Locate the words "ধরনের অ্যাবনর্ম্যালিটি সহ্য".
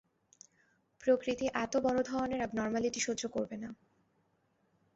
2.03-3.23